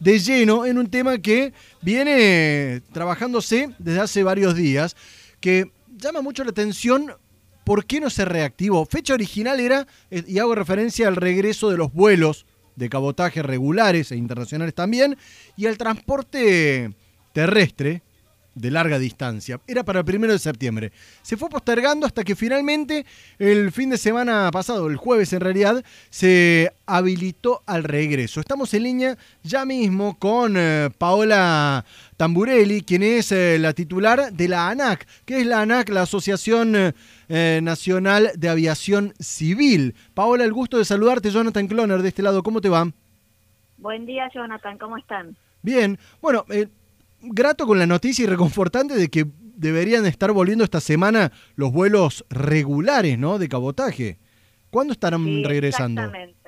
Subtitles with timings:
[0.00, 4.96] de lleno en un tema que viene trabajándose desde hace varios días,
[5.40, 7.12] que llama mucho la atención
[7.64, 8.84] ¿por qué no se reactivó?
[8.86, 12.46] Fecha original era, eh, y hago referencia al regreso de los vuelos
[12.76, 15.16] de cabotaje regulares e internacionales también,
[15.56, 16.92] y al transporte
[17.32, 18.02] terrestre,
[18.54, 19.60] de larga distancia.
[19.66, 20.92] Era para el primero de septiembre.
[21.22, 23.06] Se fue postergando hasta que finalmente
[23.38, 28.40] el fin de semana pasado, el jueves en realidad, se habilitó al regreso.
[28.40, 31.84] Estamos en línea ya mismo con eh, Paola
[32.16, 35.06] Tamburelli, quien es eh, la titular de la ANAC.
[35.24, 35.88] que es la ANAC?
[35.88, 36.92] La Asociación
[37.28, 39.94] eh, Nacional de Aviación Civil.
[40.14, 41.30] Paola, el gusto de saludarte.
[41.30, 42.42] Jonathan Cloner de este lado.
[42.42, 42.90] ¿Cómo te va?
[43.78, 44.78] Buen día, Jonathan.
[44.78, 45.36] ¿Cómo están?
[45.62, 45.98] Bien.
[46.20, 46.44] Bueno,
[47.22, 52.24] grato con la noticia y reconfortante de que deberían estar volviendo esta semana los vuelos
[52.28, 53.38] regulares, ¿no?
[53.38, 54.18] De cabotaje.
[54.70, 56.02] ¿Cuándo estarán regresando?
[56.02, 56.42] Exactamente.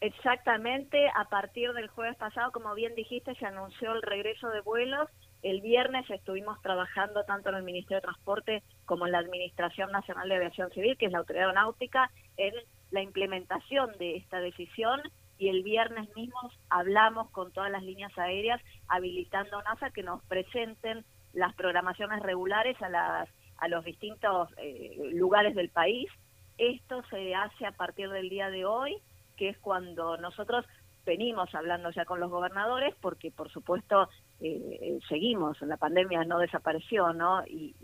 [0.00, 5.10] Exactamente, a partir del jueves pasado, como bien dijiste, se anunció el regreso de vuelos.
[5.42, 10.28] El viernes estuvimos trabajando tanto en el Ministerio de Transporte como en la Administración Nacional
[10.28, 12.54] de Aviación Civil, que es la autoridad aeronáutica, en
[12.90, 15.02] la implementación de esta decisión
[15.40, 16.38] y el viernes mismo
[16.68, 21.02] hablamos con todas las líneas aéreas habilitando NASA que nos presenten
[21.32, 26.10] las programaciones regulares a, las, a los distintos eh, lugares del país.
[26.58, 28.98] Esto se hace a partir del día de hoy,
[29.38, 30.66] que es cuando nosotros
[31.06, 37.14] venimos hablando ya con los gobernadores, porque por supuesto eh, seguimos, la pandemia no desapareció,
[37.14, 37.42] ¿no?
[37.46, 37.74] Y,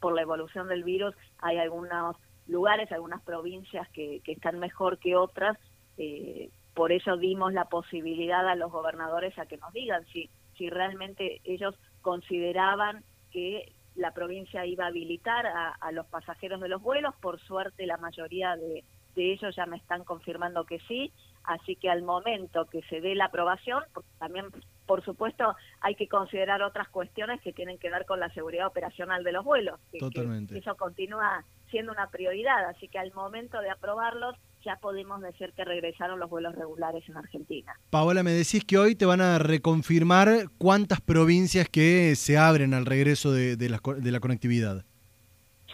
[0.00, 5.16] por la evolución del virus hay algunos lugares, algunas provincias que, que están mejor que
[5.16, 5.56] otras,
[5.96, 10.68] eh, por eso dimos la posibilidad a los gobernadores a que nos digan si, si
[10.70, 17.14] realmente ellos consideraban que la provincia iba a habilitar a, los pasajeros de los vuelos.
[17.20, 21.12] Por suerte la mayoría de, de, ellos ya me están confirmando que sí.
[21.44, 23.84] Así que al momento que se dé la aprobación,
[24.18, 24.46] también
[24.86, 29.22] por supuesto hay que considerar otras cuestiones que tienen que ver con la seguridad operacional
[29.22, 29.78] de los vuelos.
[29.98, 30.58] Totalmente.
[30.58, 32.64] eso continúa siendo una prioridad.
[32.64, 37.16] Así que al momento de aprobarlos ya podemos decir que regresaron los vuelos regulares en
[37.16, 37.72] Argentina.
[37.90, 42.86] Paola, me decís que hoy te van a reconfirmar cuántas provincias que se abren al
[42.86, 44.84] regreso de, de, la, conectividad.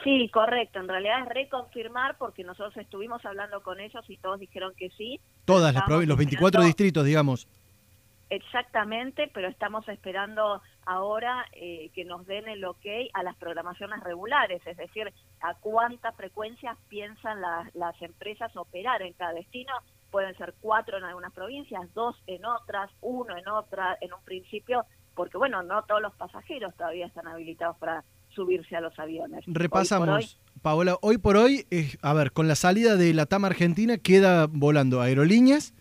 [0.05, 0.81] Sí, correcto.
[0.81, 5.21] En realidad es reconfirmar porque nosotros estuvimos hablando con ellos y todos dijeron que sí.
[5.45, 7.47] Todas las provincias, los 24 distritos, digamos.
[8.31, 14.61] Exactamente, pero estamos esperando ahora eh, que nos den el ok a las programaciones regulares,
[14.67, 17.41] es decir, a cuántas frecuencias piensan
[17.75, 19.73] las empresas operar en cada destino.
[20.11, 24.85] Pueden ser cuatro en algunas provincias, dos en otras, uno en otra, en un principio,
[25.15, 28.05] porque bueno, no todos los pasajeros todavía están habilitados para
[28.35, 29.45] subirse a los aviones.
[29.47, 31.67] Repasamos, Paola, hoy por hoy,
[32.03, 35.75] a ver, con la salida de la TAM Argentina queda volando aerolíneas,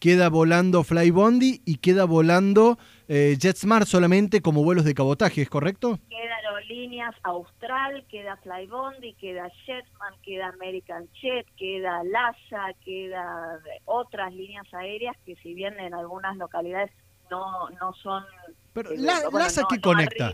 [0.00, 5.98] queda volando Flybondi y queda volando eh, JetSmart solamente como vuelos de cabotaje, ¿es correcto?
[6.08, 14.66] Queda Aerolíneas Austral, queda Flybondi, queda JetSmart, queda American Jet, queda LASA, queda otras líneas
[14.72, 16.90] aéreas que si bien en algunas localidades
[17.30, 18.24] no, no son...
[18.72, 20.32] Pero eh, LASA, ¿qué conecta?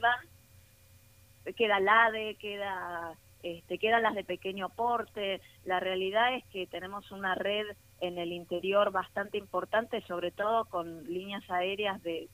[1.57, 5.41] queda LADE, queda este, quedan las de pequeño porte.
[5.65, 7.65] La realidad es que tenemos una red
[8.01, 12.29] en el interior bastante importante, sobre todo con líneas aéreas de,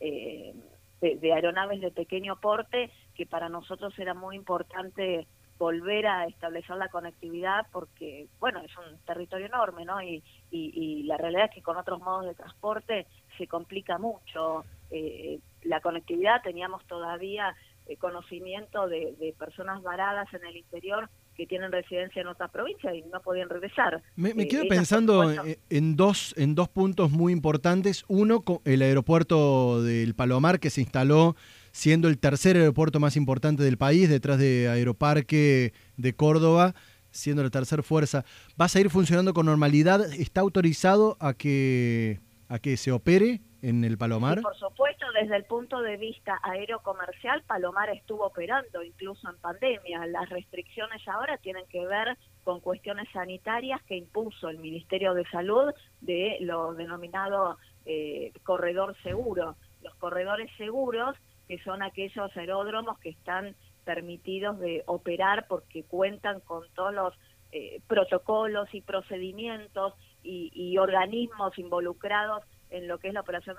[0.00, 0.54] eh,
[1.00, 5.26] de, de, aeronaves de pequeño porte, que para nosotros era muy importante
[5.58, 10.02] volver a establecer la conectividad porque, bueno, es un territorio enorme, ¿no?
[10.02, 13.06] Y, y, la realidad es que con otros modos de transporte
[13.38, 14.64] se complica mucho.
[14.90, 17.54] Eh, la conectividad teníamos todavía
[17.88, 23.02] eh, conocimiento de, personas varadas en el interior que tienen residencia en otra provincia y
[23.02, 24.02] no podían regresar.
[24.16, 25.32] Me, eh, quedo pensando
[25.70, 28.04] en dos en dos puntos muy importantes.
[28.08, 31.36] Uno, el aeropuerto del Palomar que se instaló
[31.72, 36.74] siendo el tercer aeropuerto más importante del país, detrás de Aeroparque de Córdoba,
[37.10, 38.24] siendo la tercera fuerza.
[38.56, 40.10] ¿Vas a ir funcionando con normalidad?
[40.14, 44.40] ¿Está autorizado a que a que se opere en el Palomar?
[44.42, 50.06] por supuesto, desde el punto de vista aerocomercial, Palomar estuvo operando incluso en pandemia.
[50.06, 55.72] Las restricciones ahora tienen que ver con cuestiones sanitarias que impuso el Ministerio de Salud
[56.00, 59.56] de lo denominado eh, corredor seguro.
[59.82, 61.16] Los corredores seguros,
[61.48, 67.14] que son aquellos aeródromos que están permitidos de operar porque cuentan con todos los
[67.52, 69.94] eh, protocolos y procedimientos
[70.26, 73.56] y, organismos involucrados en lo que es la operación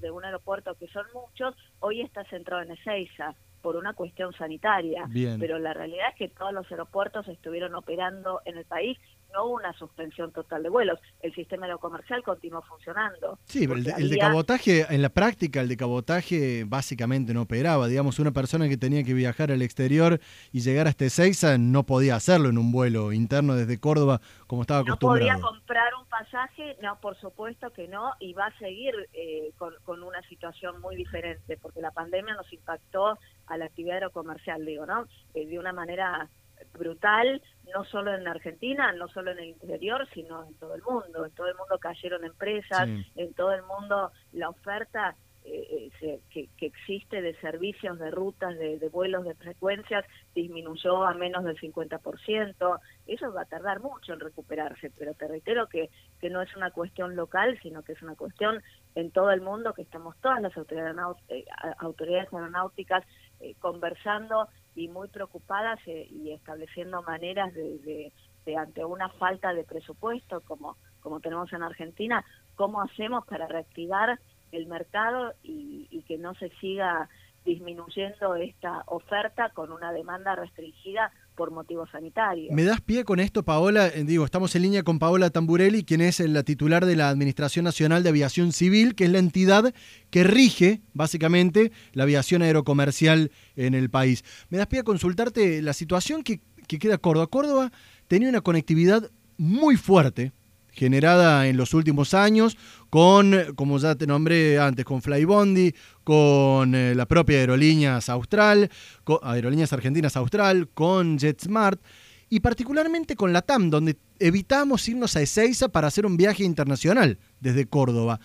[0.00, 5.08] de, un aeropuerto, que son muchos, hoy está centrado en Ezeiza por una cuestión sanitaria.
[5.38, 8.98] Pero la realidad es que todos los aeropuertos estuvieron operando en el país
[9.32, 10.98] no hubo una suspensión total de vuelos.
[11.20, 13.38] El sistema aerocomercial continuó funcionando.
[13.44, 17.86] Sí, el de, el de, cabotaje, en la práctica, el de cabotaje básicamente no operaba.
[17.88, 20.20] Digamos, una persona que tenía que viajar al exterior
[20.52, 24.80] y llegar hasta Ezeiza no podía hacerlo en un vuelo interno desde Córdoba como estaba
[24.80, 25.26] acostumbrado.
[25.26, 29.52] No podía comprar un pasaje, no, por supuesto que no, y va a seguir eh,
[29.58, 34.64] con, con una situación muy diferente, porque la pandemia nos impactó a la actividad aerocomercial,
[34.64, 35.06] digo, ¿no?
[35.34, 36.28] Eh, de una manera
[36.76, 37.42] brutal,
[37.74, 41.24] no solo en Argentina, no solo en el interior, sino en todo el mundo.
[41.24, 45.16] En todo el mundo cayeron empresas, en todo el mundo la oferta
[45.48, 51.44] eh, eh que, existe de servicios, de rutas, de, vuelos, de frecuencias, disminuyó a menos
[51.44, 52.80] del 50%.
[53.06, 55.88] Eso va a tardar mucho en recuperarse, pero te reitero que,
[56.20, 58.62] que no es una cuestión local, sino que es una cuestión
[58.94, 60.96] en todo el mundo, que estamos todas las autoridades,
[61.28, 61.44] eh,
[61.78, 63.04] autoridades aeronáuticas
[63.40, 68.12] eh, conversando y muy preocupadas eh, y estableciendo maneras de,
[68.56, 72.24] ante una falta de presupuesto como, como tenemos en Argentina,
[72.54, 74.20] cómo hacemos para reactivar
[74.52, 77.08] el mercado y que no se siga
[77.46, 82.52] disminuyendo esta oferta con una demanda restringida por motivos sanitarios.
[82.52, 83.88] ¿Me das pie con esto, Paola?
[83.88, 87.64] Eh, digo, estamos en línea con Paola Tamburelli, quien es la titular de la Administración
[87.64, 89.72] Nacional de Aviación Civil, que es la entidad
[90.10, 94.24] que rige, básicamente, la aviación aerocomercial en el país.
[94.48, 97.26] ¿Me das pie a consultarte la situación que, que queda Córdoba?
[97.28, 97.72] Córdoba
[98.08, 100.32] tenía una conectividad muy fuerte,
[100.76, 102.56] generada en los últimos años
[102.90, 105.74] con, como ya te nombré antes, con Flybondi,
[106.04, 108.70] con eh, la propia Aerolíneas Austral,
[109.02, 111.80] con, Aerolíneas Argentinas Austral, con JetSmart
[112.28, 117.18] y particularmente con la TAM, donde evitamos irnos a Ezeiza para hacer un viaje internacional
[117.40, 118.20] desde Córdoba.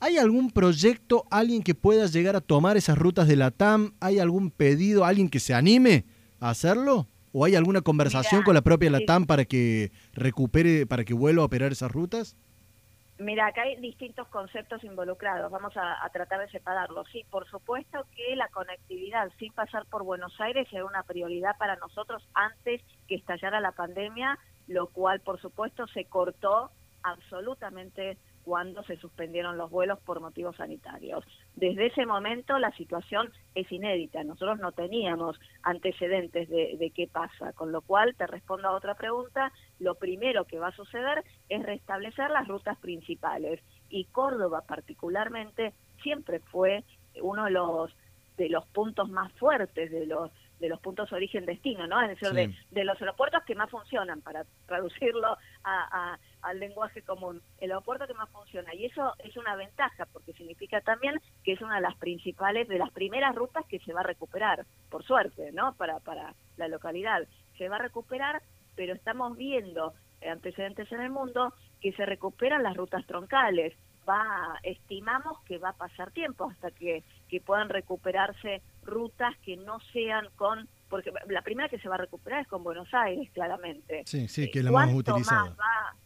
[0.00, 3.92] ¿Hay algún proyecto, alguien que pueda llegar a tomar esas rutas de la TAM?
[4.00, 6.06] ¿Hay algún pedido, alguien que se anime
[6.40, 7.06] a hacerlo?
[7.32, 11.46] ¿O hay alguna conversación con la propia LATAM para que recupere, para que vuelva a
[11.46, 12.36] operar esas rutas?
[13.18, 17.06] Mira, acá hay distintos conceptos involucrados, vamos a, tratar de separarlos.
[17.12, 21.76] Sí, por supuesto que la conectividad sin pasar por Buenos Aires era una prioridad para
[21.76, 26.70] nosotros antes que estallara la pandemia, lo cual por supuesto se cortó
[27.02, 31.24] absolutamente cuando se suspendieron los vuelos por motivos sanitarios.
[31.54, 37.72] Desde ese momento la situación es inédita, nosotros no teníamos antecedentes de, qué pasa, con
[37.72, 42.30] lo cual te respondo a otra pregunta, lo primero que va a suceder es restablecer
[42.30, 45.72] las rutas principales y Córdoba particularmente
[46.02, 46.84] siempre fue
[47.20, 47.94] uno de los
[48.36, 50.30] de los puntos más fuertes de los
[50.62, 52.00] de los puntos origen-destino, ¿no?
[52.00, 57.40] Es decir, de, de, los aeropuertos que más funcionan, para traducirlo a, al lenguaje común,
[57.58, 58.74] el aeropuerto que más funciona.
[58.74, 62.78] Y eso es una ventaja, porque significa también que es una de las principales, de
[62.78, 65.74] las primeras rutas que se va a recuperar, por suerte, ¿no?
[65.74, 67.26] Para, para la localidad.
[67.58, 68.42] Se va a recuperar,
[68.74, 69.94] pero estamos viendo
[70.26, 73.74] antecedentes en el mundo que se recuperan las rutas troncales.
[74.08, 79.78] Va, estimamos que va a pasar tiempo hasta que, que puedan recuperarse rutas que no
[79.92, 84.02] sean con porque la primera que se va a recuperar es con Buenos Aires, claramente.
[84.04, 85.44] Sí, sí, que es la más utilizada.
[85.46, 85.96] Más va,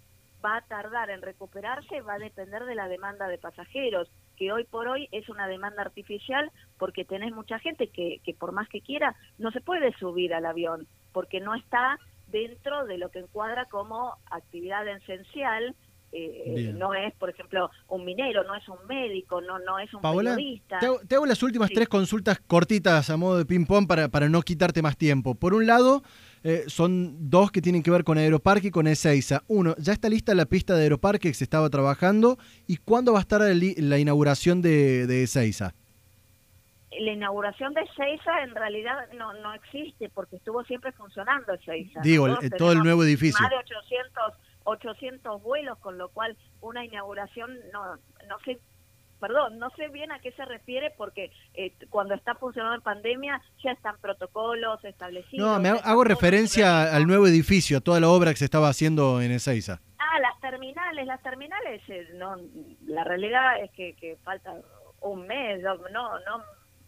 [0.45, 4.65] va a tardar en recuperarse va a depender de la demanda de pasajeros, que hoy
[4.65, 8.81] por hoy es una demanda artificial porque tenés mucha gente que, que por más que
[8.81, 11.99] quiera no se puede subir al avión porque no está
[12.29, 15.75] dentro de lo que encuadra como actividad esencial
[16.13, 20.01] eh, no es, por ejemplo, un minero, no es un médico, no, no es un
[20.01, 20.79] periodista.
[20.79, 24.83] Te hago, las últimas tres consultas cortitas a modo de ping-pong para, para no quitarte
[24.83, 25.35] más tiempo.
[25.35, 26.03] Por un lado,
[26.49, 29.43] eh, son dos que tienen que ver con Aeroparque y con Ezeiza.
[29.49, 32.39] Uno, ¿ya está lista la pista de Aeroparque que se estaba trabajando?
[32.69, 35.75] ¿Y cuándo va a estar la inauguración de, de Ezeiza?
[37.01, 42.01] La inauguración de Ezeiza en realidad no, no existe porque estuvo siempre funcionando Ezeiza.
[42.03, 43.43] Digo, todo el nuevo edificio.
[43.43, 44.35] Más de 800
[44.67, 47.97] 800 vuelos, con lo cual una inauguración no,
[48.29, 48.59] no sé,
[49.21, 53.41] perdón, no sé bien a qué se refiere porque eh, cuando está funcionando en pandemia
[53.63, 55.47] ya están protocolos establecidos.
[55.47, 59.21] No, me hago referencia al nuevo edificio, a toda la obra que se estaba haciendo
[59.21, 59.81] en Ezeiza.
[59.99, 62.37] Ah, las terminales, las terminales, eh, no,
[62.87, 64.55] la realidad es que, que falta
[65.01, 66.19] un mes, no, no,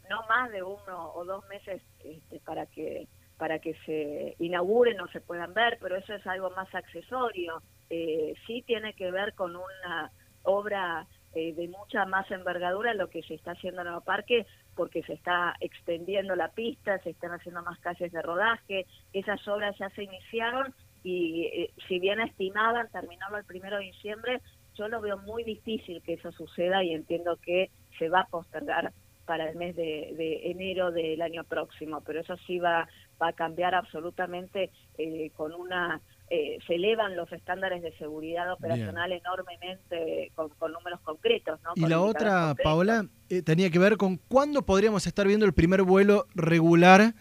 [0.08, 3.08] no más de uno o dos meses este, para que
[3.38, 7.62] para que se inauguren o se puedan ver, pero eso es algo más accesorio.
[7.88, 10.10] Eh, sí tiene que ver con una
[10.42, 15.02] obra eh, de mucha más envergadura lo que se está haciendo en el parque, porque
[15.02, 19.90] se está extendiendo la pista, se están haciendo más calles de rodaje, esas obras ya
[19.90, 24.40] se iniciaron y eh, si bien estimaban terminarlo el primero de diciembre,
[24.74, 28.92] yo lo veo muy difícil que eso suceda y entiendo que se va a postergar
[29.26, 32.88] para el mes de, enero del año próximo, pero eso sí va,
[33.20, 39.12] va a cambiar absolutamente eh, con una eh, se elevan los estándares de seguridad operacional
[39.12, 41.58] enormemente con, números concretos.
[41.62, 41.72] ¿no?
[41.74, 45.82] Y la otra, Paola, eh, tenía que ver con cuándo podríamos estar viendo el primer
[45.84, 47.14] vuelo regular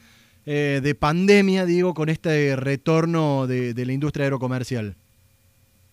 [0.45, 4.95] eh, de pandemia, digo, con este retorno de, la industria aerocomercial.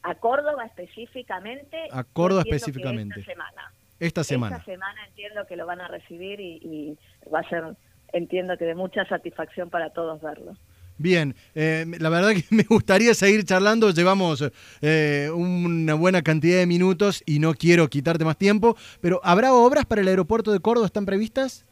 [0.02, 1.88] A Córdoba específicamente.
[1.92, 3.21] A Córdoba específicamente.
[3.21, 3.73] Esta semana.
[4.00, 4.56] Esta semana.
[4.56, 6.99] Esta semana entiendo que lo van a recibir y, y
[7.33, 7.76] va a ser,
[8.12, 10.56] entiendo que de mucha satisfacción para todos verlo.
[10.96, 14.44] Bien, eh, la verdad que me gustaría seguir charlando, llevamos
[14.80, 19.86] eh, una buena cantidad de minutos y no quiero quitarte más tiempo, pero ¿habrá obras
[19.86, 20.86] para el aeropuerto de Córdoba?
[20.86, 21.66] ¿Están previstas?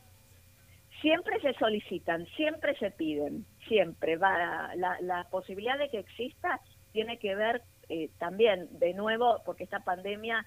[1.01, 4.17] Siempre se solicitan, siempre se piden, siempre.
[4.17, 6.61] Va, la, posibilidad de que exista
[6.93, 10.47] tiene que ver eh, también, de nuevo, porque esta pandemia,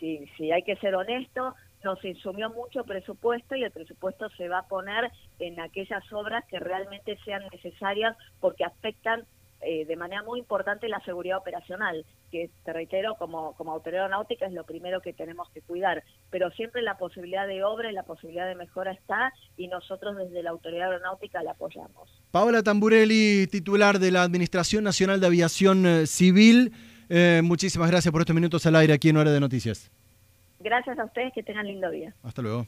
[0.00, 1.54] si, si hay que ser honesto,
[1.84, 6.58] nos insumió mucho presupuesto y el presupuesto se va a poner en aquellas obras que
[6.58, 9.26] realmente sean necesarias porque afectan
[9.60, 14.46] eh, de manera muy importante la seguridad operacional, que te reitero, como, como autoridad aeronáutica
[14.46, 18.04] es lo primero que tenemos que cuidar, pero siempre la posibilidad de obra y la
[18.04, 22.08] posibilidad de mejora está y nosotros desde la autoridad aeronáutica la apoyamos.
[22.30, 26.72] Paola Tamburelli, titular de la Administración Nacional de Aviación eh, Civil,
[27.08, 29.90] eh, muchísimas gracias por estos minutos al aire aquí en Hora de Noticias.
[30.60, 32.14] Gracias a ustedes, que tengan lindo día.
[32.22, 32.66] Hasta luego.